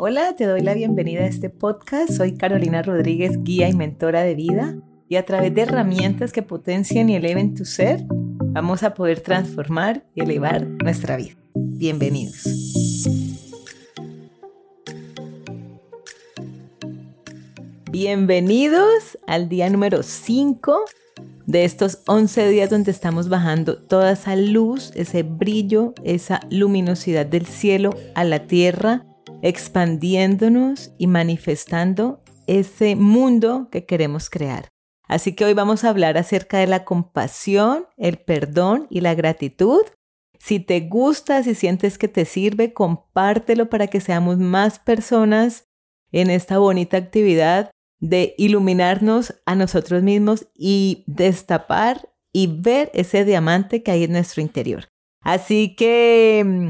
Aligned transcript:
Hola, 0.00 0.36
te 0.36 0.46
doy 0.46 0.60
la 0.60 0.74
bienvenida 0.74 1.22
a 1.22 1.26
este 1.26 1.50
podcast. 1.50 2.12
Soy 2.12 2.36
Carolina 2.36 2.82
Rodríguez, 2.82 3.42
guía 3.42 3.68
y 3.68 3.72
mentora 3.72 4.22
de 4.22 4.36
vida. 4.36 4.76
Y 5.08 5.16
a 5.16 5.24
través 5.24 5.52
de 5.52 5.62
herramientas 5.62 6.32
que 6.32 6.42
potencien 6.42 7.10
y 7.10 7.16
eleven 7.16 7.56
tu 7.56 7.64
ser, 7.64 8.04
vamos 8.08 8.84
a 8.84 8.94
poder 8.94 9.18
transformar 9.18 10.04
y 10.14 10.20
elevar 10.20 10.68
nuestra 10.68 11.16
vida. 11.16 11.34
Bienvenidos. 11.52 12.44
Bienvenidos 17.90 19.18
al 19.26 19.48
día 19.48 19.68
número 19.68 20.04
5 20.04 20.84
de 21.46 21.64
estos 21.64 22.02
11 22.06 22.48
días 22.50 22.70
donde 22.70 22.92
estamos 22.92 23.28
bajando 23.28 23.76
toda 23.76 24.12
esa 24.12 24.36
luz, 24.36 24.92
ese 24.94 25.24
brillo, 25.24 25.92
esa 26.04 26.38
luminosidad 26.50 27.26
del 27.26 27.46
cielo 27.46 27.96
a 28.14 28.22
la 28.22 28.46
tierra, 28.46 29.07
expandiéndonos 29.42 30.92
y 30.98 31.06
manifestando 31.06 32.22
ese 32.46 32.96
mundo 32.96 33.68
que 33.70 33.84
queremos 33.84 34.30
crear. 34.30 34.68
Así 35.06 35.34
que 35.34 35.44
hoy 35.44 35.54
vamos 35.54 35.84
a 35.84 35.88
hablar 35.88 36.18
acerca 36.18 36.58
de 36.58 36.66
la 36.66 36.84
compasión, 36.84 37.86
el 37.96 38.18
perdón 38.18 38.86
y 38.90 39.00
la 39.00 39.14
gratitud. 39.14 39.82
Si 40.38 40.60
te 40.60 40.80
gusta, 40.80 41.42
si 41.42 41.54
sientes 41.54 41.98
que 41.98 42.08
te 42.08 42.24
sirve, 42.24 42.72
compártelo 42.72 43.70
para 43.70 43.86
que 43.86 44.00
seamos 44.00 44.38
más 44.38 44.78
personas 44.78 45.64
en 46.12 46.30
esta 46.30 46.58
bonita 46.58 46.96
actividad 46.96 47.70
de 48.00 48.34
iluminarnos 48.38 49.34
a 49.46 49.54
nosotros 49.54 50.02
mismos 50.02 50.46
y 50.54 51.04
destapar 51.06 52.08
y 52.32 52.46
ver 52.60 52.90
ese 52.94 53.24
diamante 53.24 53.82
que 53.82 53.90
hay 53.90 54.04
en 54.04 54.12
nuestro 54.12 54.42
interior. 54.42 54.88
Así 55.22 55.74
que 55.74 56.44
mm, 56.46 56.68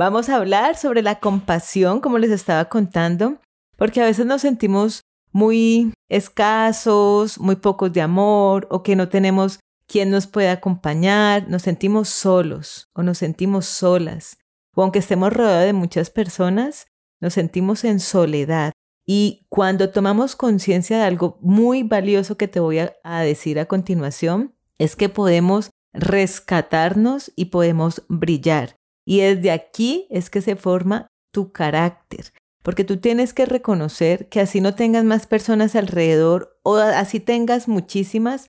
vamos 0.00 0.30
a 0.30 0.36
hablar 0.36 0.78
sobre 0.78 1.02
la 1.02 1.20
compasión, 1.20 2.00
como 2.00 2.16
les 2.16 2.30
estaba 2.30 2.70
contando, 2.70 3.38
porque 3.76 4.00
a 4.00 4.06
veces 4.06 4.24
nos 4.24 4.40
sentimos 4.40 5.02
muy 5.30 5.92
escasos, 6.08 7.38
muy 7.38 7.56
pocos 7.56 7.92
de 7.92 8.00
amor 8.00 8.66
o 8.70 8.82
que 8.82 8.96
no 8.96 9.10
tenemos 9.10 9.60
quien 9.86 10.08
nos 10.08 10.26
pueda 10.26 10.52
acompañar, 10.52 11.50
nos 11.50 11.62
sentimos 11.62 12.08
solos 12.08 12.88
o 12.94 13.02
nos 13.02 13.18
sentimos 13.18 13.66
solas. 13.66 14.38
O 14.74 14.82
aunque 14.82 15.00
estemos 15.00 15.34
rodeados 15.34 15.66
de 15.66 15.74
muchas 15.74 16.08
personas, 16.08 16.86
nos 17.20 17.34
sentimos 17.34 17.84
en 17.84 18.00
soledad. 18.00 18.72
Y 19.04 19.44
cuando 19.50 19.90
tomamos 19.90 20.34
conciencia 20.34 20.96
de 20.96 21.04
algo 21.04 21.36
muy 21.42 21.82
valioso 21.82 22.38
que 22.38 22.48
te 22.48 22.60
voy 22.60 22.78
a, 22.78 23.20
decir 23.20 23.60
a 23.60 23.66
continuación, 23.66 24.54
es 24.78 24.96
que 24.96 25.10
podemos 25.10 25.68
rescatarnos 25.92 27.32
y 27.36 27.46
podemos 27.46 28.02
brillar. 28.08 28.79
Y 29.10 29.22
desde 29.22 29.50
aquí 29.50 30.06
es 30.08 30.30
que 30.30 30.40
se 30.40 30.54
forma 30.54 31.08
tu 31.32 31.50
carácter. 31.50 32.32
Porque 32.62 32.84
tú 32.84 32.98
tienes 32.98 33.34
que 33.34 33.44
reconocer 33.44 34.28
que 34.28 34.38
así 34.38 34.60
no 34.60 34.76
tengas 34.76 35.02
más 35.02 35.26
personas 35.26 35.74
alrededor 35.74 36.60
o 36.62 36.76
así 36.76 37.18
tengas 37.18 37.66
muchísimas, 37.66 38.46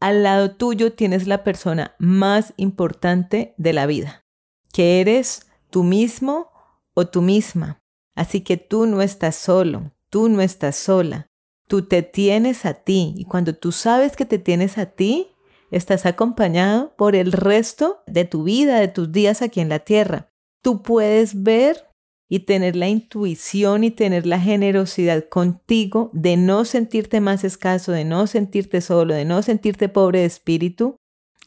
al 0.00 0.24
lado 0.24 0.56
tuyo 0.56 0.92
tienes 0.92 1.28
la 1.28 1.44
persona 1.44 1.94
más 2.00 2.52
importante 2.56 3.54
de 3.58 3.72
la 3.72 3.86
vida, 3.86 4.24
que 4.72 5.00
eres 5.00 5.46
tú 5.70 5.84
mismo 5.84 6.50
o 6.94 7.06
tú 7.06 7.22
misma. 7.22 7.78
Así 8.16 8.40
que 8.40 8.56
tú 8.56 8.86
no 8.86 9.02
estás 9.02 9.36
solo, 9.36 9.92
tú 10.10 10.28
no 10.28 10.42
estás 10.42 10.74
sola, 10.74 11.28
tú 11.68 11.82
te 11.82 12.02
tienes 12.02 12.66
a 12.66 12.74
ti 12.74 13.14
y 13.16 13.24
cuando 13.26 13.54
tú 13.54 13.70
sabes 13.70 14.16
que 14.16 14.24
te 14.24 14.40
tienes 14.40 14.78
a 14.78 14.86
ti, 14.86 15.31
estás 15.72 16.06
acompañado 16.06 16.94
por 16.96 17.16
el 17.16 17.32
resto 17.32 18.02
de 18.06 18.24
tu 18.24 18.44
vida, 18.44 18.78
de 18.78 18.88
tus 18.88 19.10
días 19.10 19.42
aquí 19.42 19.60
en 19.60 19.70
la 19.70 19.80
tierra. 19.80 20.30
Tú 20.62 20.82
puedes 20.82 21.42
ver 21.42 21.88
y 22.28 22.40
tener 22.40 22.76
la 22.76 22.88
intuición 22.88 23.82
y 23.82 23.90
tener 23.90 24.26
la 24.26 24.38
generosidad 24.38 25.28
contigo 25.28 26.10
de 26.12 26.36
no 26.36 26.64
sentirte 26.64 27.20
más 27.20 27.42
escaso, 27.42 27.92
de 27.92 28.04
no 28.04 28.26
sentirte 28.26 28.80
solo, 28.80 29.14
de 29.14 29.24
no 29.24 29.42
sentirte 29.42 29.88
pobre 29.88 30.20
de 30.20 30.26
espíritu, 30.26 30.96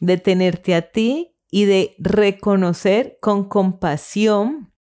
de 0.00 0.18
tenerte 0.18 0.74
a 0.74 0.90
ti 0.90 1.36
y 1.50 1.64
de 1.64 1.94
reconocer 1.98 3.16
con 3.20 3.48
compasión 3.48 4.72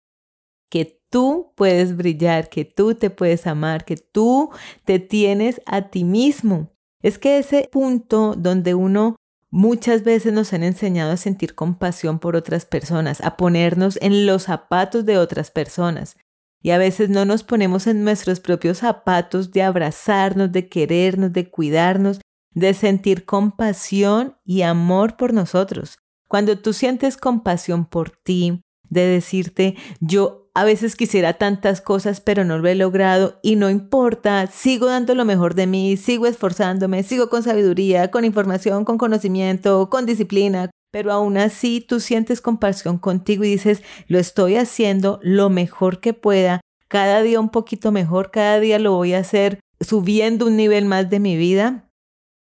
que 0.71 1.01
tú 1.11 1.53
puedes 1.55 1.97
brillar, 1.97 2.49
que 2.49 2.65
tú 2.65 2.95
te 2.95 3.11
puedes 3.11 3.47
amar, 3.47 3.85
que 3.85 3.97
tú 3.97 4.51
te 4.85 4.99
tienes 4.99 5.61
a 5.67 5.91
ti 5.91 6.05
mismo. 6.05 6.73
Es 7.03 7.19
que 7.19 7.39
ese 7.39 7.69
punto 7.71 8.35
donde 8.37 8.75
uno 8.75 9.17
muchas 9.55 10.03
veces 10.03 10.33
nos 10.33 10.53
han 10.53 10.65
enseñado 10.65 11.13
a 11.13 11.17
sentir 11.17 11.55
compasión 11.55 12.19
por 12.19 12.35
otras 12.35 12.67
personas, 12.67 13.21
a 13.21 13.37
ponernos 13.37 13.97
en 14.03 14.27
los 14.27 14.43
zapatos 14.43 15.07
de 15.07 15.17
otras 15.17 15.53
personas. 15.53 16.17
Y 16.61 16.71
a 16.71 16.79
veces 16.79 17.09
no 17.09 17.25
nos 17.25 17.45
ponemos 17.45 17.87
en 17.87 18.03
nuestros 18.03 18.41
propios 18.41 18.79
zapatos 18.79 19.53
de 19.53 19.63
abrazarnos, 19.63 20.51
de 20.51 20.69
querernos, 20.69 21.33
de 21.33 21.49
cuidarnos, 21.51 22.21
de 22.51 22.75
sentir 22.75 23.27
compasión 23.27 24.37
y 24.45 24.63
amor 24.63 25.17
por 25.17 25.33
nosotros. 25.33 25.99
Cuando 26.27 26.59
tú 26.59 26.73
sientes 26.73 27.17
compasión 27.17 27.87
por 27.87 28.11
ti, 28.11 28.61
de 28.91 29.07
decirte, 29.07 29.77
yo 30.01 30.44
a 30.57 30.65
veces 30.65 30.95
quisiera 30.95 31.35
tantas 31.35 31.81
cosas, 31.81 32.21
pero 32.21 32.45
no 32.45 32.59
lo 32.59 32.69
he 32.69 32.77
logrado 32.77 33.41
y 33.43 33.57
no 33.57 33.71
importa, 33.71 34.47
sigo 34.47 34.87
dando 34.87 35.17
lo 35.17 35.25
mejor 35.25 35.55
de 35.55 35.67
mí, 35.67 35.97
sigo 35.97 36.27
esforzándome, 36.27 37.03
sigo 37.03 37.29
con 37.29 37.43
sabiduría, 37.43 38.13
con 38.13 38.25
información, 38.25 38.85
con 38.85 38.97
conocimiento, 38.97 39.91
con 39.91 40.07
disciplina, 40.07 40.71
pero 40.93 41.11
aún 41.11 41.39
así 41.39 41.81
tú 41.81 41.99
sientes 41.99 42.41
compasión 42.41 42.99
contigo 42.99 43.43
y 43.43 43.51
dices, 43.51 43.83
lo 44.07 44.21
estoy 44.21 44.55
haciendo 44.55 45.19
lo 45.23 45.51
mejor 45.51 45.99
que 45.99 46.15
pueda, 46.15 46.61
cada 46.87 47.23
día 47.23 47.41
un 47.41 47.51
poquito 47.51 47.91
mejor, 47.91 48.31
cada 48.31 48.61
día 48.61 48.79
lo 48.79 48.93
voy 48.93 49.15
a 49.15 49.19
hacer 49.19 49.59
subiendo 49.81 50.47
un 50.47 50.57
nivel 50.57 50.85
más 50.85 51.11
de 51.11 51.19
mi 51.19 51.37
vida, 51.37 51.91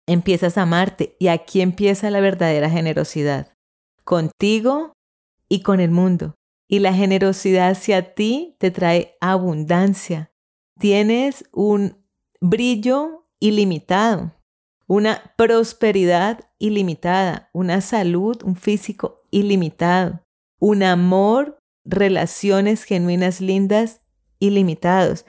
empiezas 0.07 0.59
a 0.59 0.61
amarte 0.63 1.15
y 1.19 1.29
aquí 1.29 1.61
empieza 1.61 2.11
la 2.11 2.19
verdadera 2.19 2.69
generosidad, 2.69 3.53
contigo 4.03 4.93
y 5.49 5.61
con 5.61 5.79
el 5.79 5.89
mundo. 5.89 6.35
Y 6.73 6.79
la 6.79 6.91
generosidad 6.91 7.69
hacia 7.69 8.15
ti 8.15 8.55
te 8.57 8.71
trae 8.71 9.15
abundancia. 9.21 10.31
Tienes 10.79 11.45
un 11.51 12.03
brillo 12.41 13.27
ilimitado, 13.39 14.33
una 14.87 15.35
prosperidad 15.37 16.49
ilimitada, 16.57 17.51
una 17.53 17.79
salud, 17.79 18.41
un 18.43 18.55
físico 18.55 19.21
ilimitado, 19.29 20.23
un 20.59 20.81
amor, 20.81 21.59
relaciones 21.85 22.85
genuinas 22.85 23.39
lindas 23.39 24.01
ilimitados. 24.39 25.25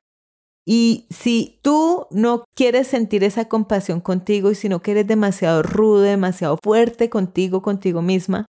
Y 0.65 1.06
si 1.10 1.60
tú 1.62 2.06
no 2.10 2.44
quieres 2.56 2.87
sentir 2.87 3.22
esa 3.22 3.50
compasión 3.50 4.00
contigo 4.00 4.50
y 4.50 4.54
si 4.54 4.71
no 4.71 4.81
quieres 4.81 5.06
demasiado 5.06 5.62
rudo, 5.62 6.00
demasiado 6.00 6.56
fuerte 6.65 7.10
contigo, 7.10 7.60
contigo 7.60 8.00
misma, 8.00 8.47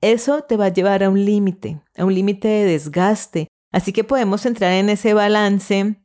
eso 0.00 0.42
te 0.42 0.56
va 0.56 0.66
a 0.66 0.72
llevar 0.72 1.02
a 1.02 1.10
un 1.10 1.24
límite, 1.24 1.80
a 1.96 2.04
un 2.04 2.14
límite 2.14 2.48
de 2.48 2.64
desgaste. 2.64 3.48
Así 3.72 3.92
que 3.92 4.04
podemos 4.04 4.46
entrar 4.46 4.72
en 4.72 4.88
ese 4.88 5.14
balance 5.14 5.96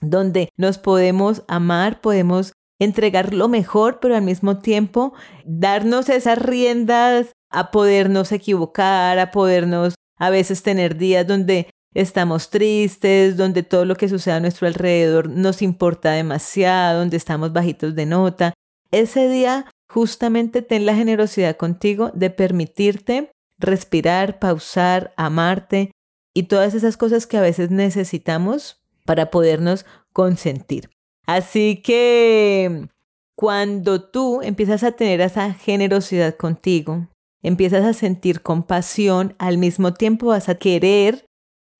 donde 0.00 0.50
nos 0.56 0.78
podemos 0.78 1.42
amar, 1.48 2.00
podemos 2.00 2.52
entregar 2.78 3.32
lo 3.32 3.48
mejor, 3.48 4.00
pero 4.00 4.16
al 4.16 4.22
mismo 4.22 4.58
tiempo 4.58 5.12
darnos 5.44 6.08
esas 6.08 6.38
riendas 6.38 7.32
a 7.50 7.70
podernos 7.70 8.32
equivocar, 8.32 9.18
a 9.18 9.30
podernos 9.30 9.94
a 10.18 10.30
veces 10.30 10.62
tener 10.62 10.96
días 10.96 11.26
donde 11.26 11.70
estamos 11.94 12.50
tristes, 12.50 13.36
donde 13.36 13.62
todo 13.62 13.84
lo 13.84 13.96
que 13.96 14.08
sucede 14.08 14.34
a 14.34 14.40
nuestro 14.40 14.66
alrededor 14.66 15.28
nos 15.28 15.62
importa 15.62 16.12
demasiado, 16.12 17.00
donde 17.00 17.16
estamos 17.16 17.52
bajitos 17.52 17.94
de 17.94 18.06
nota. 18.06 18.54
Ese 18.90 19.28
día 19.28 19.66
justamente 19.92 20.62
ten 20.62 20.86
la 20.86 20.94
generosidad 20.94 21.56
contigo 21.56 22.10
de 22.14 22.30
permitirte 22.30 23.30
respirar, 23.58 24.38
pausar, 24.38 25.12
amarte 25.16 25.90
y 26.34 26.44
todas 26.44 26.72
esas 26.72 26.96
cosas 26.96 27.26
que 27.26 27.36
a 27.36 27.42
veces 27.42 27.70
necesitamos 27.70 28.80
para 29.04 29.30
podernos 29.30 29.84
consentir. 30.14 30.88
Así 31.26 31.82
que 31.82 32.88
cuando 33.36 34.02
tú 34.02 34.40
empiezas 34.42 34.82
a 34.82 34.92
tener 34.92 35.20
esa 35.20 35.52
generosidad 35.52 36.36
contigo, 36.36 37.08
empiezas 37.42 37.84
a 37.84 37.92
sentir 37.92 38.40
compasión, 38.40 39.34
al 39.38 39.58
mismo 39.58 39.92
tiempo 39.92 40.28
vas 40.28 40.48
a 40.48 40.54
querer 40.54 41.26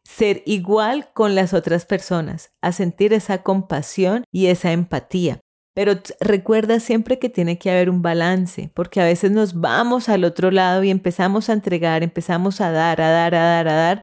ser 0.04 0.42
igual 0.44 1.10
con 1.14 1.34
las 1.34 1.54
otras 1.54 1.86
personas, 1.86 2.50
a 2.60 2.72
sentir 2.72 3.14
esa 3.14 3.42
compasión 3.42 4.24
y 4.30 4.48
esa 4.48 4.72
empatía. 4.72 5.40
Pero 5.74 5.94
recuerda 6.20 6.80
siempre 6.80 7.18
que 7.18 7.30
tiene 7.30 7.58
que 7.58 7.70
haber 7.70 7.88
un 7.88 8.02
balance, 8.02 8.70
porque 8.74 9.00
a 9.00 9.04
veces 9.04 9.30
nos 9.30 9.60
vamos 9.60 10.08
al 10.08 10.24
otro 10.24 10.50
lado 10.50 10.84
y 10.84 10.90
empezamos 10.90 11.48
a 11.48 11.54
entregar, 11.54 12.02
empezamos 12.02 12.60
a 12.60 12.70
dar, 12.70 13.00
a 13.00 13.10
dar, 13.10 13.34
a 13.34 13.42
dar, 13.42 13.68
a 13.68 13.74
dar, 13.74 14.02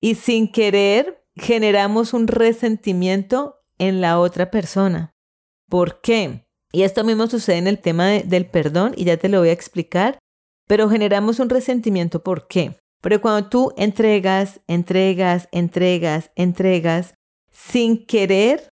y 0.00 0.14
sin 0.14 0.52
querer 0.52 1.24
generamos 1.34 2.14
un 2.14 2.28
resentimiento 2.28 3.56
en 3.78 4.00
la 4.00 4.20
otra 4.20 4.50
persona. 4.50 5.10
¿Por 5.68 6.00
qué? 6.00 6.46
Y 6.72 6.82
esto 6.82 7.02
mismo 7.02 7.26
sucede 7.26 7.56
en 7.56 7.66
el 7.66 7.78
tema 7.78 8.08
del 8.08 8.46
perdón, 8.46 8.92
y 8.96 9.04
ya 9.04 9.16
te 9.16 9.28
lo 9.28 9.40
voy 9.40 9.48
a 9.48 9.52
explicar, 9.52 10.18
pero 10.68 10.88
generamos 10.88 11.40
un 11.40 11.48
resentimiento. 11.48 12.22
¿Por 12.22 12.46
qué? 12.46 12.78
Porque 13.00 13.18
cuando 13.18 13.48
tú 13.48 13.72
entregas, 13.76 14.60
entregas, 14.66 15.48
entregas, 15.52 16.30
entregas, 16.36 17.14
sin 17.50 18.06
querer, 18.06 18.68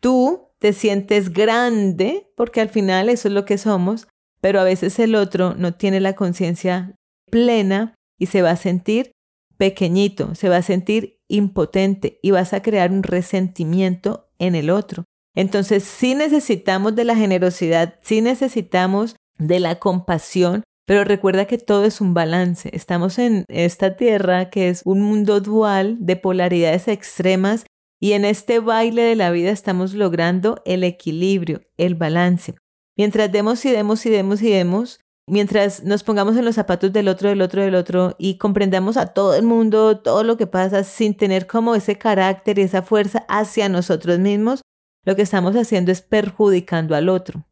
tú 0.00 0.47
te 0.58 0.72
sientes 0.72 1.32
grande, 1.32 2.30
porque 2.36 2.60
al 2.60 2.68
final 2.68 3.08
eso 3.08 3.28
es 3.28 3.34
lo 3.34 3.44
que 3.44 3.58
somos, 3.58 4.08
pero 4.40 4.60
a 4.60 4.64
veces 4.64 4.98
el 4.98 5.14
otro 5.14 5.54
no 5.54 5.74
tiene 5.74 6.00
la 6.00 6.14
conciencia 6.14 6.94
plena 7.30 7.94
y 8.18 8.26
se 8.26 8.42
va 8.42 8.50
a 8.50 8.56
sentir 8.56 9.12
pequeñito, 9.56 10.34
se 10.34 10.48
va 10.48 10.58
a 10.58 10.62
sentir 10.62 11.18
impotente 11.28 12.18
y 12.22 12.30
vas 12.30 12.52
a 12.52 12.62
crear 12.62 12.90
un 12.90 13.02
resentimiento 13.02 14.28
en 14.38 14.54
el 14.54 14.70
otro. 14.70 15.04
Entonces, 15.34 15.84
sí 15.84 16.14
necesitamos 16.14 16.96
de 16.96 17.04
la 17.04 17.14
generosidad, 17.14 17.98
sí 18.02 18.20
necesitamos 18.20 19.16
de 19.38 19.60
la 19.60 19.78
compasión, 19.78 20.64
pero 20.86 21.04
recuerda 21.04 21.44
que 21.44 21.58
todo 21.58 21.84
es 21.84 22.00
un 22.00 22.14
balance. 22.14 22.70
Estamos 22.72 23.18
en 23.18 23.44
esta 23.48 23.96
tierra 23.96 24.50
que 24.50 24.68
es 24.68 24.82
un 24.84 25.02
mundo 25.02 25.40
dual 25.40 25.96
de 26.00 26.16
polaridades 26.16 26.88
extremas 26.88 27.66
y 28.00 28.12
en 28.12 28.24
este 28.24 28.60
baile 28.60 29.02
de 29.02 29.16
la 29.16 29.30
vida 29.30 29.50
estamos 29.50 29.94
logrando 29.94 30.62
el 30.64 30.84
equilibrio, 30.84 31.62
el 31.76 31.94
balance. 31.94 32.54
Mientras 32.96 33.30
demos 33.30 33.64
y 33.64 33.70
demos 33.70 34.04
y 34.06 34.10
demos 34.10 34.42
y 34.42 34.50
demos, 34.50 35.00
mientras 35.26 35.84
nos 35.84 36.02
pongamos 36.02 36.36
en 36.36 36.44
los 36.44 36.54
zapatos 36.54 36.92
del 36.92 37.08
otro, 37.08 37.28
del 37.28 37.42
otro, 37.42 37.62
del 37.62 37.74
otro 37.74 38.16
y 38.18 38.38
comprendamos 38.38 38.96
a 38.96 39.06
todo 39.06 39.34
el 39.34 39.44
mundo, 39.44 39.98
todo 39.98 40.24
lo 40.24 40.36
que 40.36 40.46
pasa 40.46 40.84
sin 40.84 41.16
tener 41.16 41.46
como 41.46 41.74
ese 41.74 41.98
carácter 41.98 42.58
y 42.58 42.62
esa 42.62 42.82
fuerza 42.82 43.24
hacia 43.28 43.68
nosotros 43.68 44.18
mismos, 44.18 44.62
lo 45.04 45.16
que 45.16 45.22
estamos 45.22 45.54
haciendo 45.56 45.92
es 45.92 46.02
perjudicando 46.02 46.94
al 46.94 47.08
otro. 47.08 47.46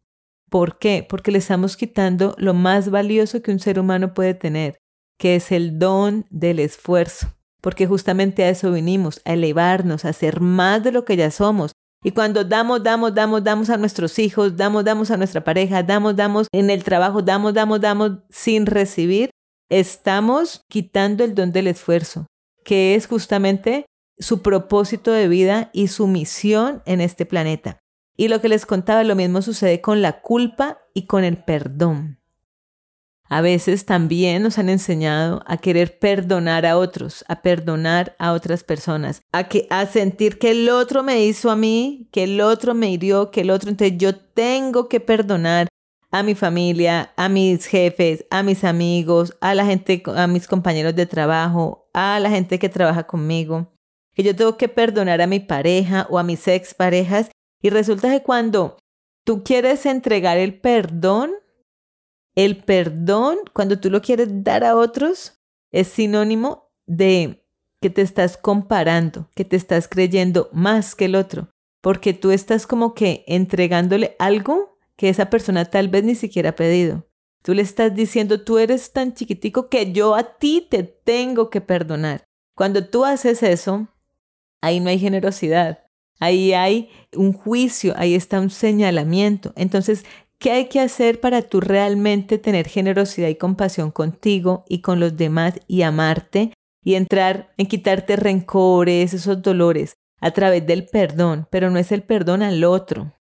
¿Por 0.50 0.78
qué? 0.78 1.04
Porque 1.08 1.32
le 1.32 1.38
estamos 1.38 1.76
quitando 1.76 2.34
lo 2.38 2.54
más 2.54 2.90
valioso 2.90 3.43
que 3.43 3.50
un 3.50 3.58
ser 3.58 3.81
humano 3.81 4.14
puede 4.14 4.34
tener, 4.34 4.78
que 5.19 5.37
es 5.37 5.50
el 5.50 5.78
don 5.78 6.26
del 6.31 6.60
esfuerzo. 6.60 7.36
Porque 7.67 7.89
justamente 7.89 8.45
a 8.45 8.51
eso 8.51 8.71
vinimos, 8.71 9.21
a 9.25 9.33
elevarnos, 9.33 10.05
a 10.05 10.13
ser 10.13 10.41
más 10.41 10.85
de 10.85 10.93
lo 10.93 11.05
que 11.05 11.17
ya 11.17 11.33
somos, 11.33 11.73
y 12.05 12.13
cuando 12.13 12.45
damos, 12.45 12.85
damos, 12.85 13.13
damos, 13.13 13.43
damos 13.43 13.71
a 13.71 13.77
nuestros 13.77 14.21
hijos, 14.21 14.57
damos, 14.57 14.85
damos 14.85 15.11
a 15.11 15.17
nuestra 15.17 15.43
pareja, 15.43 15.83
damos, 15.83 16.15
damos 16.15 16.47
en 16.53 16.71
el 16.71 16.85
trabajo, 16.85 17.23
damos, 17.23 17.55
damos, 17.55 17.81
damos 17.81 18.13
sin 18.31 18.67
recibir, 18.67 19.31
estamos 19.69 20.61
quitando 20.69 21.25
el 21.25 21.35
don 21.35 21.51
del 21.51 21.67
esfuerzo, 21.67 22.29
que 22.65 22.95
es 22.95 23.09
justamente 23.09 23.87
su 24.17 24.43
propósito 24.43 25.11
de 25.11 25.27
vida 25.27 25.71
y 25.73 25.89
su 25.89 26.07
misión 26.07 26.85
en 26.87 27.01
este 27.01 27.27
planeta. 27.27 27.81
Y 28.17 28.29
lo 28.29 28.41
que 28.41 28.49
les 28.49 28.65
contaba, 28.65 29.03
lo 29.03 29.17
mismo 29.17 29.43
sucede 29.43 29.81
con 29.81 30.03
la 30.03 30.21
culpa 30.21 30.79
y 30.95 31.07
con 31.07 31.25
el 31.25 31.43
perdón. 31.43 32.21
A 33.28 33.40
veces 33.40 33.87
también 33.87 34.43
nos 34.43 34.58
han 34.58 34.69
enseñado 34.69 35.43
a 35.46 35.56
querer 35.56 35.99
perdonar 35.99 36.64
a 36.64 36.78
otros, 36.78 37.25
a 37.28 37.43
perdonar 37.43 38.14
a 38.19 38.32
otras 38.32 38.62
personas, 38.62 39.23
a, 39.32 39.49
que, 39.49 39.67
a 39.69 39.87
sentir 39.87 40.38
que 40.38 40.52
el 40.52 40.69
otro 40.69 41.02
me 41.02 41.25
hizo 41.25 41.50
a 41.50 41.56
mí, 41.56 42.08
que 42.12 42.25
el 42.25 42.40
otro 42.40 42.75
me 42.75 42.90
hirió, 42.90 43.32
que 43.32 43.40
el 43.40 43.50
otro, 43.50 43.69
entonces 43.69 43.99
yo 43.99 44.14
tengo 44.17 44.88
que 44.88 45.00
perdonar 45.00 45.67
a 46.12 46.23
mi 46.23 46.34
familia, 46.37 47.12
a 47.17 47.28
mis 47.28 47.67
jefes, 47.67 48.25
a 48.31 48.44
mis 48.44 48.62
amigos, 48.62 49.37
a 49.40 49.55
la 49.55 49.67
gente, 49.67 50.02
a 50.14 50.26
mis 50.29 50.46
compañeros 50.46 50.94
de 50.94 51.06
trabajo, 51.06 51.88
a 51.93 52.20
la 52.20 52.31
gente 52.31 52.58
que 52.61 52.69
trabaja 52.69 53.08
conmigo, 53.08 53.72
que 54.14 54.22
yo 54.22 54.34
tengo 54.37 54.56
que 54.56 54.69
perdonar 54.69 55.20
a 55.20 55.26
mi 55.26 55.40
pareja 55.40 56.06
o 56.11 56.19
a 56.19 56.22
mis 56.22 56.46
exparejas. 56.46 57.31
Y 57.61 57.70
resulta 57.70 58.11
que 58.11 58.22
cuando 58.22 58.79
tú 59.25 59.43
quieres 59.43 59.84
entregar 59.84 60.38
el 60.38 60.58
perdón, 60.61 61.32
el 62.37 62.62
perdón, 62.62 63.38
cuando 63.53 63.81
tú 63.81 63.91
lo 63.91 64.03
quieres 64.03 64.29
dar 64.44 64.62
a 64.62 64.77
otros, 64.77 65.41
es 65.73 65.88
sinónimo 65.88 66.71
de 66.87 67.44
que 67.81 67.91
te 67.91 68.03
estás 68.03 68.37
comparando, 68.37 69.29
que 69.35 69.44
te 69.44 69.56
estás 69.56 69.88
creyendo 69.88 70.49
más 70.53 70.94
que 70.94 71.06
el 71.06 71.17
otro, 71.17 71.49
porque 71.81 72.12
tú 72.12 72.31
estás 72.31 72.67
como 72.67 72.94
que 72.94 73.25
entregándole 73.27 74.17
algo 74.19 74.79
que 74.97 75.09
esa 75.09 75.31
persona 75.31 75.65
tal 75.65 75.88
vez 75.88 76.05
ni 76.05 76.15
siquiera 76.15 76.50
ha 76.50 76.56
pedido. 76.56 77.06
Tú 77.43 77.55
le 77.55 77.62
estás 77.62 77.94
diciendo, 77.94 78.43
tú 78.43 78.59
eres 78.59 78.93
tan 78.93 79.15
chiquitico 79.15 79.69
que 79.69 79.93
yo 79.93 80.15
a 80.15 80.37
ti 80.39 80.67
te 80.69 80.82
tengo 80.82 81.49
que 81.49 81.61
perdonar. 81.61 82.25
Cuando 82.55 82.87
tú 82.87 83.05
haces 83.05 83.43
eso, 83.43 83.89
ahí 84.61 84.81
no 84.81 84.91
hay 84.91 84.99
generosidad, 84.99 85.85
ahí 86.19 86.55
hay 86.55 86.91
un 87.15 87.32
juicio, 87.32 87.94
ahí 87.97 88.15
está 88.15 88.41
un 88.41 88.50
señalamiento. 88.50 89.53
Entonces, 89.55 90.05
¿Qué 90.38 90.50
hay 90.50 90.69
que 90.69 90.81
hacer 90.81 91.21
para 91.21 91.43
tú 91.43 91.61
realmente 91.61 92.38
tener 92.38 92.69
generosidad 92.69 93.29
y 93.29 93.37
compasión 93.37 93.91
contigo 93.91 94.65
y 94.69 94.83
con 94.83 95.00
los 95.00 95.17
demás 95.17 95.55
y 95.67 95.83
amarte 95.83 96.53
y 96.85 96.94
entrar 96.94 97.55
en 97.56 97.67
quitarte 97.67 98.17
rencores, 98.17 99.15
esos 99.15 99.41
dolores 99.41 99.94
a 100.21 100.33
través 100.33 100.67
del 100.67 100.87
perdón? 100.87 101.49
Pero 101.50 101.71
no 101.71 101.79
es 101.79 101.91
el 101.91 102.03
perdón 102.03 102.43
al 102.43 102.65
otro. 102.65 103.15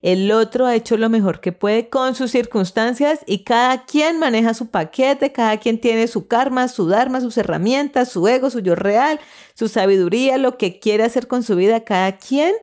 El 0.00 0.32
otro 0.32 0.64
ha 0.64 0.74
hecho 0.74 0.96
lo 0.96 1.10
mejor 1.10 1.40
que 1.40 1.52
puede 1.52 1.90
con 1.90 2.14
sus 2.14 2.30
circunstancias 2.30 3.20
y 3.26 3.44
cada 3.44 3.84
quien 3.84 4.18
maneja 4.18 4.54
su 4.54 4.68
paquete, 4.68 5.32
cada 5.32 5.58
quien 5.58 5.78
tiene 5.78 6.06
su 6.06 6.26
karma, 6.26 6.68
su 6.68 6.88
dharma, 6.88 7.20
sus 7.20 7.36
herramientas, 7.36 8.10
su 8.10 8.26
ego, 8.26 8.48
su 8.48 8.60
yo 8.60 8.76
real, 8.76 9.20
su 9.54 9.68
sabiduría, 9.68 10.38
lo 10.38 10.56
que 10.56 10.78
quiere 10.78 11.04
hacer 11.04 11.26
con 11.26 11.42
su 11.42 11.54
vida. 11.54 11.84
Cada 11.84 12.16
quien 12.16 12.54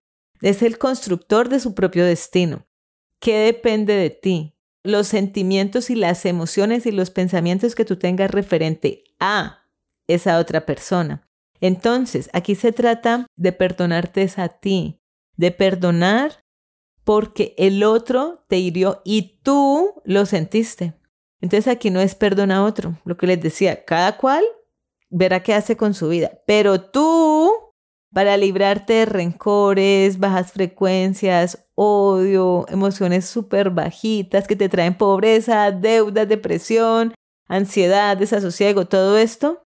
es 0.41 0.63
el 0.63 0.79
constructor 0.79 1.49
de 1.49 1.59
su 1.59 1.75
propio 1.75 2.05
destino. 2.05 2.66
¿Qué 3.19 3.37
depende 3.39 3.93
de 3.95 4.09
ti? 4.09 4.55
Los 4.83 5.07
sentimientos 5.07 5.89
y 5.89 5.95
las 5.95 6.25
emociones 6.25 6.85
y 6.85 6.91
los 6.91 7.09
pensamientos 7.09 7.75
que 7.75 7.85
tú 7.85 7.97
tengas 7.97 8.31
referente 8.31 9.03
a 9.19 9.65
esa 10.07 10.39
otra 10.39 10.65
persona. 10.65 11.27
Entonces, 11.59 12.29
aquí 12.33 12.55
se 12.55 12.71
trata 12.71 13.27
de 13.35 13.51
perdonarte 13.51 14.29
a 14.37 14.49
ti, 14.49 15.01
de 15.35 15.51
perdonar 15.51 16.43
porque 17.03 17.55
el 17.57 17.83
otro 17.83 18.43
te 18.47 18.57
hirió 18.57 19.01
y 19.05 19.39
tú 19.41 20.01
lo 20.03 20.25
sentiste. 20.25 20.93
Entonces 21.39 21.71
aquí 21.71 21.89
no 21.89 22.01
es 22.01 22.15
perdona 22.15 22.57
a 22.57 22.63
otro, 22.63 22.99
lo 23.05 23.15
que 23.15 23.27
les 23.27 23.41
decía, 23.41 23.85
cada 23.85 24.17
cual 24.17 24.43
verá 25.09 25.41
qué 25.41 25.53
hace 25.53 25.77
con 25.77 25.93
su 25.93 26.09
vida, 26.09 26.41
pero 26.45 26.81
tú 26.81 27.26
para 28.13 28.37
librarte 28.37 28.93
de 28.93 29.05
rencores, 29.05 30.19
bajas 30.19 30.51
frecuencias, 30.51 31.67
odio, 31.75 32.65
emociones 32.69 33.25
súper 33.25 33.69
bajitas 33.69 34.47
que 34.47 34.55
te 34.55 34.69
traen 34.69 34.97
pobreza, 34.97 35.71
deudas, 35.71 36.27
depresión, 36.27 37.13
ansiedad, 37.47 38.17
desasosiego, 38.17 38.85
todo 38.85 39.17
esto, 39.17 39.61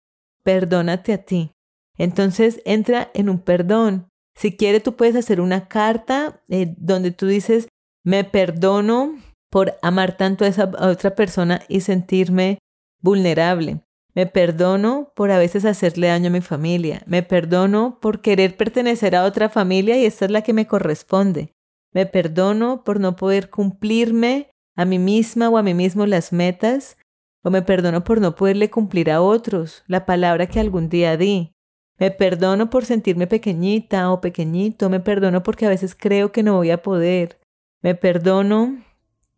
perdónate 0.43 1.13
a 1.13 1.25
ti. 1.25 1.53
Entonces 1.97 2.63
entra 2.65 3.11
en 3.15 3.29
un 3.29 3.41
perdón. 3.41 4.09
Si 4.37 4.57
quieres, 4.57 4.85
tú 4.85 4.95
puedes 4.95 5.17
hacer 5.17 5.41
una 5.41 5.67
carta 5.67 6.41
eh, 6.49 6.75
donde 6.79 7.11
tú 7.11 7.27
dices, 7.27 7.69
me 8.05 8.23
perdono 8.23 9.19
por 9.51 9.77
amar 9.83 10.17
tanto 10.17 10.45
a 10.45 10.49
esa 10.49 10.71
otra 10.81 11.15
persona 11.15 11.63
y 11.69 11.81
sentirme 11.81 12.59
vulnerable. 13.01 13.81
Me 14.19 14.27
perdono 14.27 15.13
por 15.15 15.31
a 15.31 15.39
veces 15.39 15.65
hacerle 15.65 16.09
daño 16.09 16.27
a 16.27 16.33
mi 16.33 16.41
familia. 16.41 17.05
Me 17.07 17.23
perdono 17.23 18.01
por 18.01 18.21
querer 18.21 18.57
pertenecer 18.57 19.15
a 19.15 19.23
otra 19.23 19.49
familia 19.49 19.97
y 19.97 20.07
esta 20.07 20.25
es 20.25 20.33
la 20.33 20.43
que 20.43 20.53
me 20.53 20.67
corresponde. 20.67 21.55
Me 21.95 22.05
perdono 22.05 22.83
por 22.83 22.99
no 22.99 23.15
poder 23.15 23.49
cumplirme 23.49 24.51
a 24.75 24.85
mí 24.87 24.99
misma 24.99 25.49
o 25.49 25.57
a 25.57 25.63
mí 25.63 25.73
mismo 25.73 26.05
las 26.05 26.33
metas. 26.33 26.97
O 27.45 27.51
me 27.51 27.63
perdono 27.63 28.03
por 28.03 28.21
no 28.21 28.35
poderle 28.35 28.71
cumplir 28.71 29.09
a 29.13 29.23
otros 29.23 29.85
la 29.87 30.05
palabra 30.05 30.49
que 30.49 30.59
algún 30.59 30.89
día 30.89 31.17
di. 31.17 31.53
Me 31.97 32.11
perdono 32.11 32.71
por 32.71 32.87
sentirme 32.87 33.29
pequeñita 33.29 34.11
o 34.11 34.21
pequeñito. 34.21 34.91
Me 34.91 34.99
perdono 34.99 35.45
porque 35.45 35.67
a 35.67 35.69
veces 35.69 35.95
creo 35.95 36.33
que 36.33 36.43
no 36.43 36.57
voy 36.57 36.73
a 36.73 36.83
poder. 36.83 37.39
Me 37.83 37.95
perdono 37.95 38.83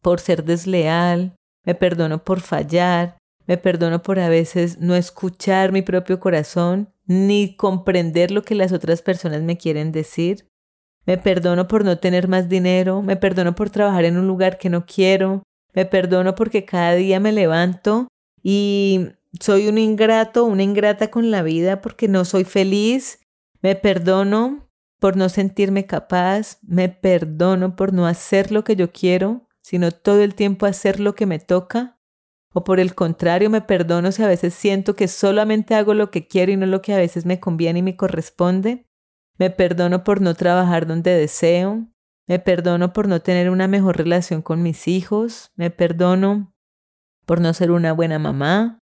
por 0.00 0.20
ser 0.20 0.42
desleal. 0.42 1.34
Me 1.66 1.74
perdono 1.74 2.24
por 2.24 2.40
fallar. 2.40 3.19
Me 3.50 3.58
perdono 3.58 4.00
por 4.00 4.20
a 4.20 4.28
veces 4.28 4.78
no 4.78 4.94
escuchar 4.94 5.72
mi 5.72 5.82
propio 5.82 6.20
corazón 6.20 6.94
ni 7.06 7.56
comprender 7.56 8.30
lo 8.30 8.42
que 8.42 8.54
las 8.54 8.70
otras 8.70 9.02
personas 9.02 9.42
me 9.42 9.58
quieren 9.58 9.90
decir. 9.90 10.46
Me 11.04 11.18
perdono 11.18 11.66
por 11.66 11.84
no 11.84 11.98
tener 11.98 12.28
más 12.28 12.48
dinero, 12.48 13.02
me 13.02 13.16
perdono 13.16 13.56
por 13.56 13.68
trabajar 13.68 14.04
en 14.04 14.18
un 14.18 14.28
lugar 14.28 14.56
que 14.56 14.70
no 14.70 14.86
quiero, 14.86 15.42
me 15.74 15.84
perdono 15.84 16.36
porque 16.36 16.64
cada 16.64 16.94
día 16.94 17.18
me 17.18 17.32
levanto 17.32 18.06
y 18.40 19.08
soy 19.40 19.66
un 19.66 19.78
ingrato, 19.78 20.44
una 20.44 20.62
ingrata 20.62 21.10
con 21.10 21.32
la 21.32 21.42
vida 21.42 21.80
porque 21.80 22.06
no 22.06 22.24
soy 22.24 22.44
feliz. 22.44 23.18
Me 23.62 23.74
perdono 23.74 24.68
por 25.00 25.16
no 25.16 25.28
sentirme 25.28 25.86
capaz, 25.86 26.58
me 26.62 26.88
perdono 26.88 27.74
por 27.74 27.92
no 27.92 28.06
hacer 28.06 28.52
lo 28.52 28.62
que 28.62 28.76
yo 28.76 28.92
quiero, 28.92 29.48
sino 29.60 29.90
todo 29.90 30.22
el 30.22 30.36
tiempo 30.36 30.66
hacer 30.66 31.00
lo 31.00 31.16
que 31.16 31.26
me 31.26 31.40
toca. 31.40 31.96
O 32.52 32.64
por 32.64 32.80
el 32.80 32.94
contrario, 32.94 33.48
me 33.48 33.60
perdono 33.60 34.10
si 34.10 34.22
a 34.22 34.28
veces 34.28 34.54
siento 34.54 34.94
que 34.96 35.06
solamente 35.06 35.74
hago 35.74 35.94
lo 35.94 36.10
que 36.10 36.26
quiero 36.26 36.50
y 36.50 36.56
no 36.56 36.66
lo 36.66 36.82
que 36.82 36.92
a 36.92 36.98
veces 36.98 37.24
me 37.24 37.38
conviene 37.38 37.78
y 37.78 37.82
me 37.82 37.96
corresponde. 37.96 38.86
Me 39.38 39.50
perdono 39.50 40.02
por 40.02 40.20
no 40.20 40.34
trabajar 40.34 40.86
donde 40.86 41.12
deseo. 41.12 41.86
Me 42.26 42.38
perdono 42.38 42.92
por 42.92 43.08
no 43.08 43.20
tener 43.20 43.50
una 43.50 43.68
mejor 43.68 43.96
relación 43.96 44.42
con 44.42 44.62
mis 44.62 44.88
hijos. 44.88 45.52
Me 45.54 45.70
perdono 45.70 46.52
por 47.24 47.40
no 47.40 47.54
ser 47.54 47.70
una 47.70 47.92
buena 47.92 48.18
mamá 48.18 48.80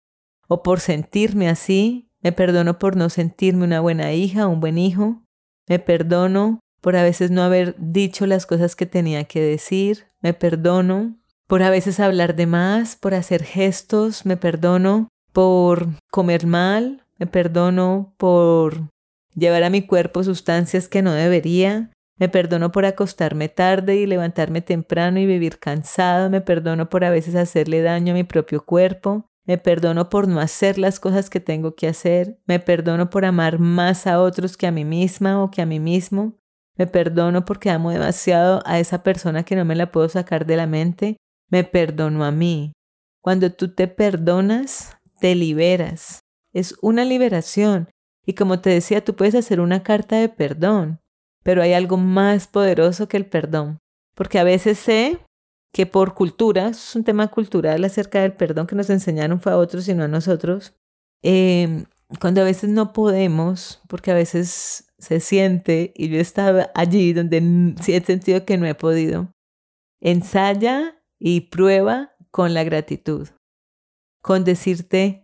o 0.47 0.63
por 0.63 0.79
sentirme 0.79 1.47
así. 1.47 2.09
Me 2.21 2.31
perdono 2.31 2.79
por 2.79 2.95
no 2.95 3.09
sentirme 3.09 3.63
una 3.63 3.79
buena 3.79 4.11
hija 4.13 4.47
o 4.47 4.49
un 4.49 4.59
buen 4.59 4.77
hijo. 4.77 5.23
Me 5.67 5.79
perdono 5.79 6.59
por 6.81 6.95
a 6.95 7.03
veces 7.03 7.29
no 7.29 7.43
haber 7.43 7.75
dicho 7.77 8.25
las 8.25 8.47
cosas 8.47 8.75
que 8.75 8.87
tenía 8.87 9.23
que 9.25 9.41
decir. 9.41 10.07
Me 10.21 10.33
perdono 10.33 11.20
por 11.51 11.63
a 11.63 11.69
veces 11.69 11.99
hablar 11.99 12.37
de 12.37 12.45
más, 12.45 12.95
por 12.95 13.13
hacer 13.13 13.43
gestos. 13.43 14.25
Me 14.25 14.37
perdono 14.37 15.09
por 15.33 15.89
comer 16.09 16.47
mal. 16.47 17.03
Me 17.19 17.27
perdono 17.27 18.13
por 18.15 18.87
llevar 19.35 19.63
a 19.63 19.69
mi 19.69 19.81
cuerpo 19.85 20.23
sustancias 20.23 20.87
que 20.87 21.01
no 21.01 21.11
debería. 21.11 21.91
Me 22.17 22.29
perdono 22.29 22.71
por 22.71 22.85
acostarme 22.85 23.49
tarde 23.49 23.97
y 23.97 24.05
levantarme 24.05 24.61
temprano 24.61 25.19
y 25.19 25.25
vivir 25.25 25.59
cansado. 25.59 26.29
Me 26.29 26.39
perdono 26.39 26.89
por 26.89 27.03
a 27.03 27.09
veces 27.09 27.35
hacerle 27.35 27.81
daño 27.81 28.13
a 28.13 28.15
mi 28.15 28.23
propio 28.23 28.63
cuerpo. 28.63 29.25
Me 29.45 29.57
perdono 29.57 30.07
por 30.07 30.29
no 30.29 30.39
hacer 30.39 30.77
las 30.77 31.01
cosas 31.01 31.29
que 31.29 31.41
tengo 31.41 31.75
que 31.75 31.89
hacer. 31.89 32.39
Me 32.45 32.61
perdono 32.61 33.09
por 33.09 33.25
amar 33.25 33.59
más 33.59 34.07
a 34.07 34.21
otros 34.21 34.55
que 34.55 34.67
a 34.67 34.71
mí 34.71 34.85
misma 34.85 35.43
o 35.43 35.51
que 35.51 35.61
a 35.61 35.65
mí 35.65 35.81
mismo. 35.81 36.31
Me 36.77 36.87
perdono 36.87 37.43
porque 37.43 37.69
amo 37.69 37.91
demasiado 37.91 38.63
a 38.65 38.79
esa 38.79 39.03
persona 39.03 39.43
que 39.43 39.57
no 39.57 39.65
me 39.65 39.75
la 39.75 39.91
puedo 39.91 40.07
sacar 40.07 40.45
de 40.45 40.55
la 40.55 40.65
mente. 40.65 41.17
Me 41.51 41.63
perdono 41.63 42.25
a 42.25 42.31
mí. 42.31 42.73
Cuando 43.21 43.51
tú 43.51 43.75
te 43.75 43.87
perdonas, 43.87 44.97
te 45.19 45.35
liberas. 45.35 46.21
Es 46.53 46.75
una 46.81 47.05
liberación. 47.05 47.89
Y 48.25 48.33
como 48.33 48.59
te 48.59 48.71
decía, 48.71 49.03
tú 49.03 49.15
puedes 49.15 49.35
hacer 49.35 49.59
una 49.59 49.83
carta 49.83 50.15
de 50.15 50.29
perdón, 50.29 50.99
pero 51.43 51.61
hay 51.61 51.73
algo 51.73 51.97
más 51.97 52.47
poderoso 52.47 53.07
que 53.07 53.17
el 53.17 53.25
perdón. 53.25 53.79
Porque 54.15 54.39
a 54.39 54.43
veces 54.43 54.79
sé 54.79 55.19
que 55.73 55.85
por 55.85 56.13
cultura, 56.13 56.69
es 56.69 56.95
un 56.95 57.03
tema 57.03 57.29
cultural 57.29 57.83
acerca 57.83 58.21
del 58.21 58.33
perdón 58.33 58.67
que 58.67 58.75
nos 58.75 58.89
enseñaron 58.89 59.39
fue 59.39 59.53
a 59.53 59.57
otros 59.57 59.87
y 59.87 59.93
no 59.93 60.03
a 60.03 60.07
nosotros, 60.07 60.73
em, 61.23 61.85
cuando 62.19 62.41
a 62.41 62.45
veces 62.45 62.69
no 62.69 62.91
podemos, 62.93 63.81
porque 63.87 64.11
a 64.11 64.15
veces 64.15 64.91
se 64.97 65.19
siente, 65.19 65.93
y 65.95 66.09
yo 66.09 66.19
estaba 66.19 66.69
allí 66.75 67.13
donde 67.13 67.75
sí 67.81 67.93
he 67.93 68.01
sentido 68.01 68.45
que 68.45 68.57
no 68.57 68.65
he 68.67 68.75
podido, 68.75 69.31
ensaya 70.01 71.00
y 71.23 71.41
prueba 71.41 72.15
con 72.31 72.55
la 72.55 72.63
gratitud, 72.63 73.29
con 74.23 74.43
decirte, 74.43 75.23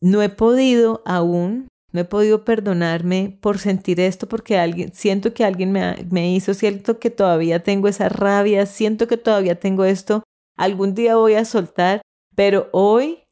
no 0.00 0.22
he 0.22 0.28
podido 0.28 1.02
aún, 1.04 1.66
no 1.90 2.00
he 2.00 2.04
podido 2.04 2.44
perdonarme 2.44 3.36
por 3.42 3.58
sentir 3.58 3.98
esto 3.98 4.28
porque 4.28 4.56
alguien, 4.56 4.92
siento 4.94 5.34
que 5.34 5.44
alguien 5.44 5.72
me, 5.72 6.06
me 6.10 6.32
hizo, 6.32 6.54
siento 6.54 7.00
que 7.00 7.10
todavía 7.10 7.64
tengo 7.64 7.88
esa 7.88 8.08
rabia, 8.08 8.66
siento 8.66 9.08
que 9.08 9.16
todavía 9.16 9.58
tengo 9.58 9.84
esto, 9.84 10.22
algún 10.56 10.94
día 10.94 11.16
voy 11.16 11.34
a 11.34 11.44
soltar, 11.44 12.00
pero 12.36 12.68
hoy 12.72 13.24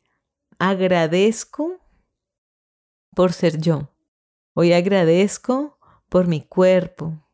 agradezco 0.58 1.78
por 3.14 3.32
ser 3.32 3.60
yo. 3.60 3.88
Hoy 4.54 4.72
agradezco 4.72 5.78
por 6.08 6.26
mi 6.26 6.40
cuerpo. 6.40 7.24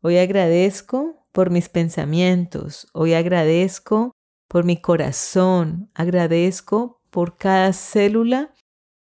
Hoy 0.00 0.16
agradezco 0.16 1.23
por 1.34 1.50
mis 1.50 1.68
pensamientos. 1.68 2.86
Hoy 2.92 3.12
agradezco 3.12 4.12
por 4.48 4.64
mi 4.64 4.80
corazón. 4.80 5.90
Agradezco 5.92 7.02
por 7.10 7.36
cada 7.36 7.72
célula 7.72 8.54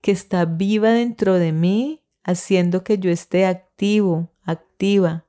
que 0.00 0.12
está 0.12 0.46
viva 0.46 0.90
dentro 0.90 1.34
de 1.34 1.52
mí, 1.52 2.02
haciendo 2.24 2.82
que 2.82 2.96
yo 2.98 3.10
esté 3.10 3.44
activo, 3.44 4.32
activa. 4.42 5.26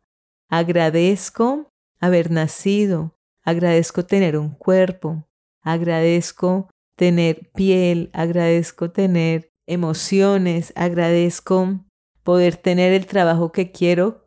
Agradezco 0.50 1.68
haber 2.00 2.32
nacido, 2.32 3.18
agradezco 3.44 4.06
tener 4.06 4.38
un 4.38 4.52
cuerpo, 4.52 5.28
agradezco 5.62 6.70
tener 6.96 7.52
piel, 7.52 8.10
agradezco 8.14 8.92
tener 8.92 9.50
emociones, 9.66 10.72
agradezco 10.78 11.84
poder 12.24 12.56
tener 12.56 12.94
el 12.94 13.08
trabajo 13.08 13.52
que 13.52 13.74
quiero, 13.74 14.27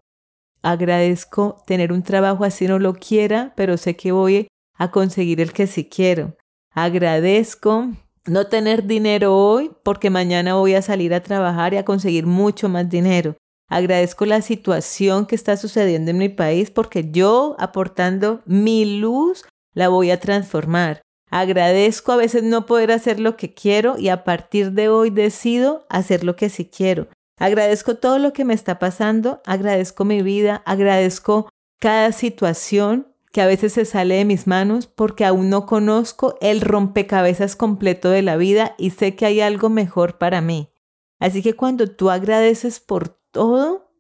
agradezco 0.62 1.62
tener 1.67 1.93
un 1.93 2.02
trabajo 2.02 2.45
así 2.45 2.67
no 2.67 2.79
lo 2.79 2.95
quiera, 2.95 3.52
pero 3.57 3.76
sé 3.76 3.97
que 3.97 4.12
voy 4.12 4.49
a 4.75 4.90
conseguir 4.90 5.40
el 5.40 5.52
que 5.52 5.67
sí 5.67 5.85
quiero. 5.85 6.37
Agradezco 6.73 7.88
no 8.26 8.47
tener 8.47 8.87
dinero 8.87 9.37
hoy 9.37 9.71
porque 9.83 10.11
mañana 10.11 10.55
voy 10.55 10.75
a 10.75 10.83
salir 10.83 11.14
a 11.14 11.23
trabajar 11.23 11.75
y 11.75 11.79
a 11.79 11.85
conseguir 11.85 12.26
mucho 12.26 12.69
más 12.69 12.88
dinero. 12.88 13.37
Agradezco 13.69 14.26
la 14.26 14.43
situación 14.43 15.26
que 15.26 15.37
está 15.37 15.57
sucediendo 15.57 16.11
en 16.11 16.19
mi 16.19 16.29
país 16.29 16.71
porque 16.71 17.11
yo 17.11 17.57
aportando 17.59 18.43
mi 18.45 18.99
luz 18.99 19.45
la 19.75 19.88
voy 19.88 20.11
a 20.11 20.21
transformar. 20.21 21.02
Agradezco 21.31 22.11
a 22.11 22.17
veces 22.17 22.43
no 22.43 22.67
poder 22.67 22.90
hacer 22.90 23.21
lo 23.21 23.37
que 23.37 23.55
quiero 23.55 23.97
y 23.97 24.09
a 24.09 24.25
partir 24.25 24.73
de 24.73 24.88
hoy 24.88 25.11
decido 25.11 25.87
hacer 25.88 26.25
lo 26.25 26.35
que 26.35 26.49
sí 26.49 26.64
quiero. 26.64 27.07
Agradezco 27.41 27.95
todo 27.95 28.19
lo 28.19 28.35
que 28.35 28.45
me 28.45 28.53
está 28.53 28.79
pasando, 28.79 29.41
agradezco 29.47 30.05
mi 30.05 30.21
vida, 30.21 30.63
agradezco 30.67 31.49
cada 31.79 32.13
situación 32.13 33.09
que 33.33 33.41
a 33.41 33.47
veces 33.47 33.73
se 33.73 33.87
sale 33.87 34.17
de 34.17 34.27
mis 34.27 34.47
manos 34.47 34.87
porque 34.87 35.25
aún 35.25 35.49
no 35.49 35.65
conozco 35.65 36.37
el 36.43 36.61
rompecabezas 36.61 37.57
completo 37.57 38.11
de 38.11 38.21
la 38.21 38.37
vida 38.37 38.75
y 38.77 38.91
sé 38.91 39.17
que 39.17 39.25
hay 39.25 39.41
algo 39.41 39.71
mejor 39.71 40.19
para 40.19 40.43
mí. 40.43 40.71
Así 41.19 41.43
que 41.43 41.55
cuando 41.55 41.89
tú 41.91 42.11
agradeces 42.11 42.79
por 42.79 43.09
todo, 43.09 43.91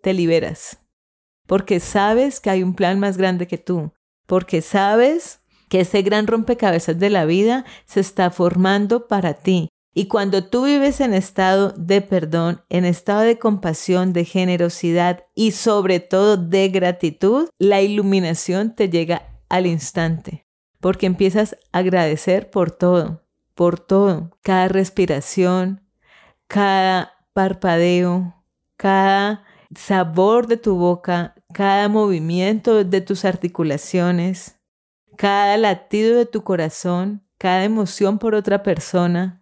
te 0.00 0.14
liberas. 0.14 0.78
Porque 1.46 1.80
sabes 1.80 2.40
que 2.40 2.48
hay 2.48 2.62
un 2.62 2.74
plan 2.74 2.98
más 2.98 3.18
grande 3.18 3.46
que 3.46 3.58
tú. 3.58 3.92
Porque 4.26 4.62
sabes 4.62 5.40
que 5.68 5.80
ese 5.80 6.00
gran 6.00 6.26
rompecabezas 6.26 6.98
de 6.98 7.10
la 7.10 7.26
vida 7.26 7.66
se 7.84 8.00
está 8.00 8.30
formando 8.30 9.06
para 9.06 9.34
ti. 9.34 9.68
Y 9.92 10.06
cuando 10.06 10.44
tú 10.44 10.64
vives 10.64 11.00
en 11.00 11.14
estado 11.14 11.72
de 11.76 12.00
perdón, 12.00 12.62
en 12.68 12.84
estado 12.84 13.20
de 13.22 13.38
compasión, 13.38 14.12
de 14.12 14.24
generosidad 14.24 15.24
y 15.34 15.50
sobre 15.50 15.98
todo 15.98 16.36
de 16.36 16.68
gratitud, 16.68 17.48
la 17.58 17.80
iluminación 17.80 18.74
te 18.74 18.88
llega 18.88 19.22
al 19.48 19.66
instante, 19.66 20.46
porque 20.80 21.06
empiezas 21.06 21.56
a 21.72 21.78
agradecer 21.78 22.50
por 22.50 22.70
todo, 22.70 23.24
por 23.54 23.80
todo, 23.80 24.30
cada 24.42 24.68
respiración, 24.68 25.82
cada 26.46 27.12
parpadeo, 27.32 28.34
cada 28.76 29.44
sabor 29.74 30.46
de 30.46 30.56
tu 30.56 30.76
boca, 30.76 31.34
cada 31.52 31.88
movimiento 31.88 32.84
de 32.84 33.00
tus 33.00 33.24
articulaciones, 33.24 34.60
cada 35.16 35.56
latido 35.56 36.16
de 36.16 36.26
tu 36.26 36.44
corazón, 36.44 37.26
cada 37.38 37.64
emoción 37.64 38.18
por 38.18 38.34
otra 38.34 38.62
persona, 38.62 39.39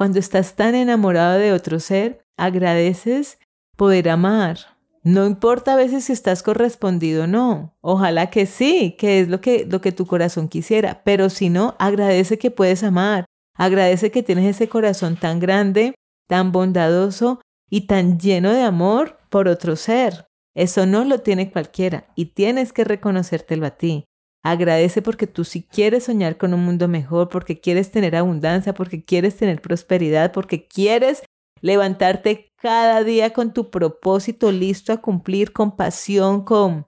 cuando 0.00 0.18
estás 0.18 0.54
tan 0.54 0.74
enamorado 0.74 1.38
de 1.38 1.52
otro 1.52 1.78
ser, 1.78 2.24
agradeces 2.38 3.38
poder 3.76 4.08
amar. 4.08 4.56
No 5.02 5.26
importa 5.26 5.74
a 5.74 5.76
veces 5.76 6.04
si 6.04 6.14
estás 6.14 6.42
correspondido 6.42 7.24
o 7.24 7.26
no. 7.26 7.76
Ojalá 7.82 8.30
que 8.30 8.46
sí, 8.46 8.96
que 8.98 9.20
es 9.20 9.28
lo 9.28 9.42
que, 9.42 9.66
lo 9.66 9.82
que 9.82 9.92
tu 9.92 10.06
corazón 10.06 10.48
quisiera. 10.48 11.02
Pero 11.04 11.28
si 11.28 11.50
no, 11.50 11.76
agradece 11.78 12.38
que 12.38 12.50
puedes 12.50 12.82
amar. 12.82 13.26
Agradece 13.54 14.10
que 14.10 14.22
tienes 14.22 14.56
ese 14.56 14.70
corazón 14.70 15.16
tan 15.16 15.38
grande, 15.38 15.94
tan 16.26 16.50
bondadoso 16.50 17.42
y 17.68 17.82
tan 17.82 18.18
lleno 18.18 18.54
de 18.54 18.62
amor 18.62 19.18
por 19.28 19.48
otro 19.48 19.76
ser. 19.76 20.28
Eso 20.54 20.86
no 20.86 21.04
lo 21.04 21.20
tiene 21.20 21.52
cualquiera 21.52 22.06
y 22.14 22.32
tienes 22.32 22.72
que 22.72 22.84
reconocértelo 22.84 23.66
a 23.66 23.72
ti. 23.72 24.06
Agradece 24.42 25.02
porque 25.02 25.26
tú 25.26 25.44
si 25.44 25.62
quieres 25.62 26.04
soñar 26.04 26.38
con 26.38 26.54
un 26.54 26.64
mundo 26.64 26.88
mejor, 26.88 27.28
porque 27.28 27.60
quieres 27.60 27.90
tener 27.90 28.16
abundancia, 28.16 28.72
porque 28.72 29.04
quieres 29.04 29.36
tener 29.36 29.60
prosperidad, 29.60 30.32
porque 30.32 30.66
quieres 30.66 31.22
levantarte 31.60 32.50
cada 32.56 33.04
día 33.04 33.32
con 33.32 33.52
tu 33.52 33.70
propósito 33.70 34.50
listo 34.50 34.92
a 34.92 35.02
cumplir 35.02 35.52
con 35.52 35.76
pasión, 35.76 36.44
con 36.44 36.86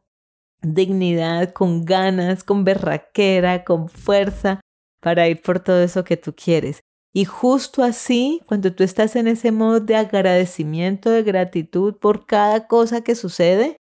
dignidad, 0.62 1.52
con 1.52 1.84
ganas, 1.84 2.44
con 2.44 2.64
berraquera, 2.64 3.64
con 3.64 3.88
fuerza 3.88 4.60
para 5.00 5.28
ir 5.28 5.42
por 5.42 5.60
todo 5.60 5.82
eso 5.82 6.04
que 6.04 6.16
tú 6.16 6.34
quieres. 6.34 6.80
Y 7.14 7.26
justo 7.26 7.82
así, 7.82 8.40
cuando 8.46 8.72
tú 8.72 8.84
estás 8.84 9.16
en 9.16 9.28
ese 9.28 9.52
modo 9.52 9.80
de 9.80 9.96
agradecimiento, 9.96 11.10
de 11.10 11.22
gratitud 11.22 11.96
por 11.96 12.24
cada 12.24 12.66
cosa 12.66 13.02
que 13.02 13.14
sucede, 13.14 13.76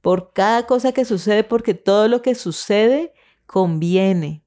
por 0.00 0.32
cada 0.32 0.66
cosa 0.66 0.92
que 0.92 1.04
sucede, 1.04 1.44
porque 1.44 1.74
todo 1.74 2.08
lo 2.08 2.22
que 2.22 2.34
sucede 2.34 3.12
conviene. 3.46 4.44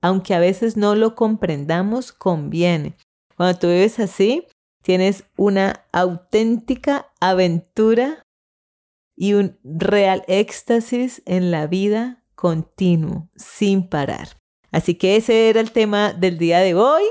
Aunque 0.00 0.34
a 0.34 0.38
veces 0.38 0.76
no 0.76 0.94
lo 0.94 1.14
comprendamos, 1.14 2.12
conviene. 2.12 2.96
Cuando 3.36 3.58
tú 3.58 3.66
vives 3.68 3.98
así, 3.98 4.46
tienes 4.82 5.24
una 5.36 5.84
auténtica 5.92 7.12
aventura 7.20 8.22
y 9.16 9.34
un 9.34 9.58
real 9.64 10.24
éxtasis 10.28 11.22
en 11.26 11.50
la 11.50 11.66
vida 11.66 12.24
continuo, 12.36 13.28
sin 13.34 13.88
parar. 13.88 14.38
Así 14.70 14.94
que 14.94 15.16
ese 15.16 15.48
era 15.50 15.60
el 15.60 15.72
tema 15.72 16.12
del 16.12 16.38
día 16.38 16.60
de 16.60 16.74
hoy. 16.74 17.02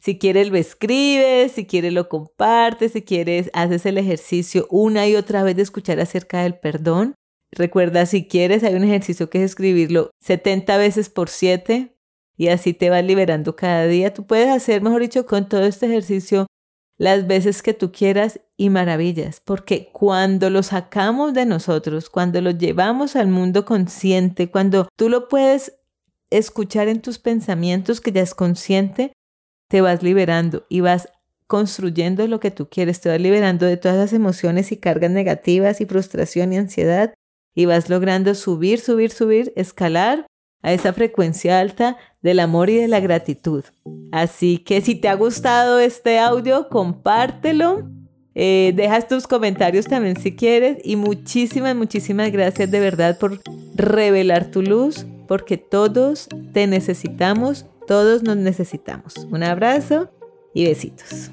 Si 0.00 0.18
quieres 0.18 0.48
lo 0.48 0.56
escribes, 0.56 1.52
si 1.52 1.66
quieres 1.66 1.92
lo 1.92 2.08
compartes, 2.08 2.92
si 2.92 3.02
quieres 3.02 3.50
haces 3.52 3.84
el 3.84 3.98
ejercicio 3.98 4.66
una 4.70 5.06
y 5.06 5.14
otra 5.14 5.42
vez 5.42 5.56
de 5.56 5.62
escuchar 5.62 6.00
acerca 6.00 6.42
del 6.42 6.58
perdón. 6.58 7.14
Recuerda, 7.52 8.06
si 8.06 8.26
quieres, 8.26 8.64
hay 8.64 8.74
un 8.74 8.84
ejercicio 8.84 9.28
que 9.28 9.38
es 9.38 9.44
escribirlo 9.44 10.10
70 10.20 10.76
veces 10.78 11.10
por 11.10 11.28
7 11.28 11.94
y 12.36 12.48
así 12.48 12.72
te 12.72 12.88
vas 12.88 13.04
liberando 13.04 13.56
cada 13.56 13.86
día. 13.86 14.14
Tú 14.14 14.26
puedes 14.26 14.48
hacer, 14.48 14.80
mejor 14.80 15.02
dicho, 15.02 15.26
con 15.26 15.48
todo 15.48 15.66
este 15.66 15.86
ejercicio 15.86 16.46
las 16.96 17.26
veces 17.26 17.62
que 17.62 17.74
tú 17.74 17.92
quieras 17.92 18.40
y 18.56 18.70
maravillas, 18.70 19.40
porque 19.40 19.90
cuando 19.92 20.50
lo 20.50 20.62
sacamos 20.62 21.34
de 21.34 21.46
nosotros, 21.46 22.10
cuando 22.10 22.40
lo 22.40 22.50
llevamos 22.50 23.16
al 23.16 23.28
mundo 23.28 23.64
consciente, 23.64 24.50
cuando 24.50 24.88
tú 24.96 25.08
lo 25.08 25.28
puedes 25.28 25.78
escuchar 26.30 26.88
en 26.88 27.00
tus 27.00 27.18
pensamientos 27.18 28.00
que 28.00 28.12
ya 28.12 28.20
es 28.20 28.34
consciente, 28.34 29.12
te 29.70 29.80
vas 29.80 30.02
liberando 30.02 30.66
y 30.68 30.80
vas 30.80 31.08
construyendo 31.46 32.26
lo 32.26 32.40
que 32.40 32.50
tú 32.50 32.68
quieres, 32.68 33.00
te 33.00 33.08
vas 33.08 33.20
liberando 33.20 33.66
de 33.66 33.76
todas 33.76 33.96
las 33.96 34.12
emociones 34.12 34.72
y 34.72 34.78
cargas 34.78 35.12
negativas 35.12 35.80
y 35.80 35.86
frustración 35.86 36.52
y 36.52 36.56
ansiedad 36.56 37.14
y 37.54 37.66
vas 37.66 37.88
logrando 37.88 38.34
subir, 38.34 38.80
subir, 38.80 39.12
subir, 39.12 39.52
escalar 39.54 40.26
a 40.62 40.72
esa 40.72 40.92
frecuencia 40.92 41.60
alta 41.60 41.96
del 42.20 42.40
amor 42.40 42.68
y 42.68 42.76
de 42.76 42.88
la 42.88 42.98
gratitud. 42.98 43.64
Así 44.10 44.58
que 44.58 44.80
si 44.80 44.96
te 44.96 45.08
ha 45.08 45.14
gustado 45.14 45.78
este 45.78 46.18
audio, 46.18 46.68
compártelo. 46.68 47.88
Eh, 48.34 48.72
dejas 48.74 49.06
tus 49.06 49.28
comentarios 49.28 49.86
también 49.86 50.16
si 50.16 50.34
quieres 50.34 50.78
y 50.82 50.96
muchísimas, 50.96 51.76
muchísimas 51.76 52.32
gracias 52.32 52.70
de 52.72 52.80
verdad 52.80 53.18
por 53.18 53.40
revelar 53.76 54.50
tu 54.50 54.62
luz, 54.62 55.06
porque 55.28 55.58
todos 55.58 56.28
te 56.52 56.66
necesitamos, 56.66 57.66
todos 57.90 58.22
nos 58.22 58.36
necesitamos. 58.36 59.16
Un 59.32 59.42
abrazo 59.42 60.12
y 60.54 60.64
besitos. 60.64 61.32